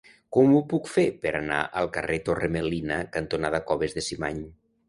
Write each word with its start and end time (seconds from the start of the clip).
Com 0.35 0.53
ho 0.59 0.61
puc 0.71 0.87
fer 0.93 1.03
per 1.25 1.33
anar 1.39 1.59
al 1.83 1.91
carrer 1.97 2.17
Torre 2.31 2.51
Melina 2.57 3.01
cantonada 3.19 3.63
Coves 3.71 3.99
d'en 4.01 4.09
Cimany? 4.11 4.43